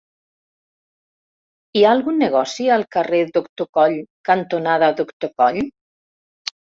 [1.77, 5.63] Hi ha algun negoci al carrer Doctor Coll cantonada Doctor Coll?